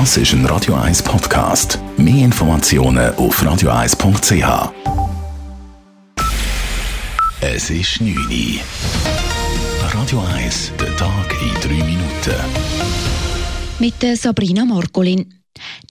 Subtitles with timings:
[0.00, 1.78] Das ist ein Radio 1 Podcast.
[1.96, 4.72] Mehr Informationen auf radio1.ch.
[7.40, 8.60] Es ist 9 Uhr.
[9.92, 12.34] Radio 1, der Tag in 3 Minuten.
[13.78, 15.32] Mit Sabrina Morgolin.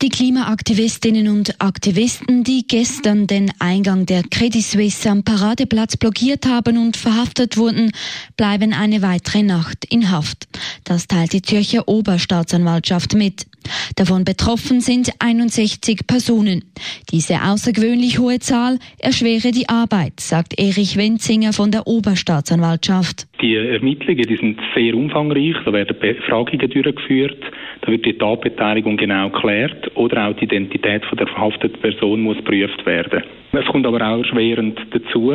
[0.01, 6.77] Die Klimaaktivistinnen und Aktivisten, die gestern den Eingang der Credit Suisse am Paradeplatz blockiert haben
[6.77, 7.93] und verhaftet wurden,
[8.35, 10.49] bleiben eine weitere Nacht in Haft.
[10.83, 13.45] Das teilt die Zürcher Oberstaatsanwaltschaft mit.
[13.95, 16.65] Davon betroffen sind 61 Personen.
[17.11, 23.27] Diese außergewöhnlich hohe Zahl erschwere die Arbeit, sagt Erich Wenzinger von der Oberstaatsanwaltschaft.
[23.41, 27.37] Die Ermittlungen die sind sehr umfangreich, da werden Befragungen durchgeführt,
[27.81, 32.37] da wird die Tatbeteiligung genau geklärt oder auch die Identität von der verhafteten Person muss
[32.37, 33.23] geprüft werden.
[33.51, 35.33] Es kommt aber auch erschwerend dazu,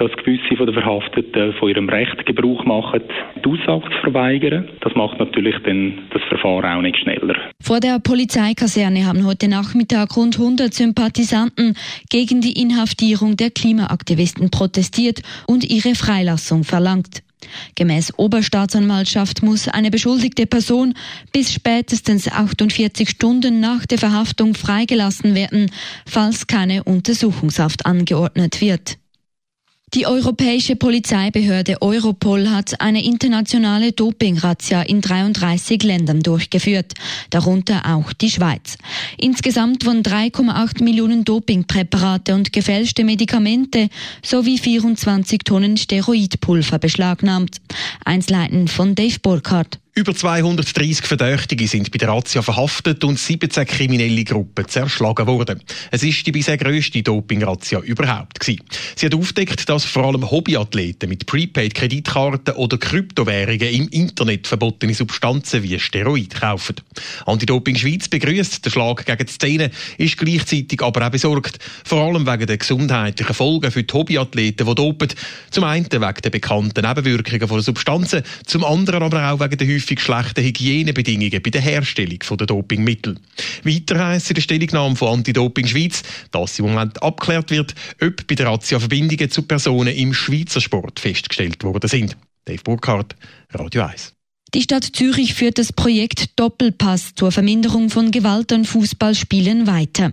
[0.00, 3.02] dass gewisse von den Verhafteten von ihrem Recht Gebrauch machen,
[3.36, 4.68] die Aussage zu verweigern.
[4.80, 7.36] Das macht natürlich dann das Verfahren auch nicht schneller.
[7.62, 11.74] Vor der Polizeikaserne haben heute Nachmittag rund 100 Sympathisanten
[12.08, 17.22] gegen die Inhaftierung der Klimaaktivisten protestiert und ihre Freilassung verlangt.
[17.74, 20.94] Gemäß Oberstaatsanwaltschaft muss eine beschuldigte Person
[21.32, 25.70] bis spätestens 48 Stunden nach der Verhaftung freigelassen werden,
[26.06, 28.99] falls keine Untersuchungshaft angeordnet wird.
[29.92, 36.94] Die europäische Polizeibehörde Europol hat eine internationale Dopingrazzia in 33 Ländern durchgeführt,
[37.30, 38.78] darunter auch die Schweiz.
[39.18, 43.88] Insgesamt wurden 3,8 Millionen Dopingpräparate und gefälschte Medikamente
[44.22, 47.56] sowie 24 Tonnen Steroidpulver beschlagnahmt.
[48.04, 49.80] Einsleiten von Dave Burkhardt.
[49.92, 55.60] Über 230 Verdächtige sind bei der Razzia verhaftet und 17 kriminelle Gruppen zerschlagen worden.
[55.90, 58.38] Es ist die bisher grösste Doping-Razzia überhaupt.
[58.38, 58.62] Gewesen.
[58.94, 65.64] Sie hat aufdeckt, dass vor allem Hobbyathleten mit Prepaid-Kreditkarten oder Kryptowährungen im Internet verbotene Substanzen
[65.64, 66.76] wie Steroid kaufen.
[67.26, 72.28] Anti-Doping Schweiz begrüßt den Schlag gegen die Szene, ist gleichzeitig aber auch besorgt, vor allem
[72.28, 75.08] wegen der gesundheitlichen Folgen für die Hobbyathleten, die dopen.
[75.50, 80.00] Zum einen wegen der bekannten Nebenwirkungen von Substanzen, zum anderen aber auch wegen der häufig
[80.00, 83.16] schlechten Hygienebedingungen bei der Herstellung der Dopingmittel.
[83.64, 88.34] Weiter heisst in der Stellungnahme von Anti-Doping Schweiz, dass im Moment abgeklärt wird, ob bei
[88.34, 92.16] der Razzia Verbindungen zu Personen im Schweizer Sport festgestellt worden sind.
[92.44, 93.16] Dave Burkhardt,
[93.52, 94.19] Radio 1.
[94.52, 100.12] Die Stadt Zürich führt das Projekt Doppelpass zur Verminderung von Gewalt an Fußballspielen weiter.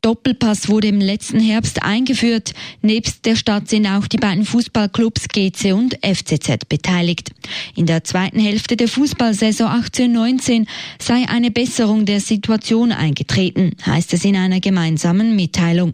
[0.00, 2.54] Doppelpass wurde im letzten Herbst eingeführt.
[2.80, 7.32] Nebst der Stadt sind auch die beiden Fußballclubs GC und FCZ beteiligt.
[7.76, 10.66] In der zweiten Hälfte der Fußballsaison 18-19
[10.98, 15.92] sei eine Besserung der Situation eingetreten, heißt es in einer gemeinsamen Mitteilung.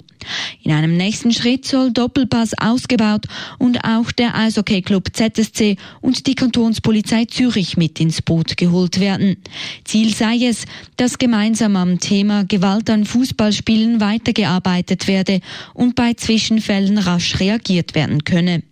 [0.63, 3.27] In einem nächsten Schritt soll Doppelpass ausgebaut
[3.59, 9.39] und auch der Eishockey-Club ZSC und die Kantonspolizei Zürich mit ins Boot geholt werden.
[9.85, 10.67] Ziel sei es,
[10.99, 15.41] dass gemeinsam am Thema Gewalt an Fußballspielen weitergearbeitet werde
[15.73, 18.63] und bei Zwischenfällen rasch reagiert werden könne.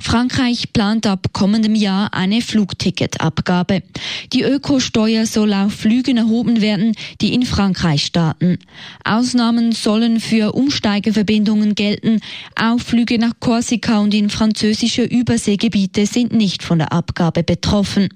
[0.00, 3.82] Frankreich plant ab kommendem Jahr eine Flugticketabgabe.
[4.32, 8.58] Die Ökosteuer soll auf Flügen erhoben werden, die in Frankreich starten.
[9.04, 12.20] Ausnahmen sollen für Umsteigeverbindungen gelten.
[12.56, 18.08] Auch Flüge nach Korsika und in französische Überseegebiete sind nicht von der Abgabe betroffen.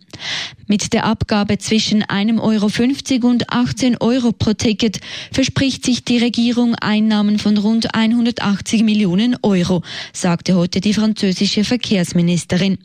[0.66, 5.00] Mit der Abgabe zwischen 1,50 Euro und 18 Euro pro Ticket
[5.32, 12.78] verspricht sich die Regierung Einnahmen von rund 180 Millionen Euro, sagte heute die französische Verkehrsministerin.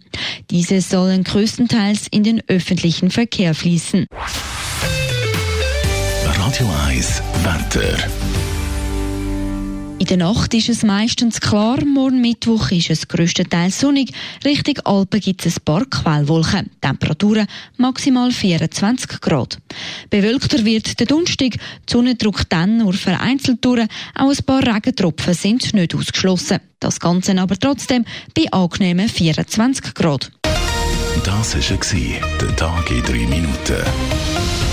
[0.51, 4.05] Diese sollen größtenteils in den öffentlichen Verkehr fließen.
[6.25, 7.97] Radio 1 Wetter.
[10.03, 14.11] In der Nacht ist es meistens klar, morgen Mittwoch ist es größtenteils sonnig.
[14.43, 16.69] Richtung Alpen gibt es ein paar Quellwolken.
[16.81, 17.47] Temperaturen
[17.77, 19.59] maximal 24 Grad.
[20.09, 21.55] Bewölkter wird der Donnerstag,
[21.89, 26.59] Sonne drückt dann nur vereinzelt durch, auch ein paar Regentropfen sind nicht ausgeschlossen.
[26.81, 28.03] Das Ganze aber trotzdem
[28.35, 30.33] bei angenehmen 24 Grad.
[31.23, 34.72] Das war der Tag in 3 Minuten.